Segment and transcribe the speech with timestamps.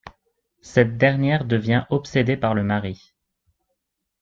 [0.63, 3.13] Cette dernière devient obsédée par le mari...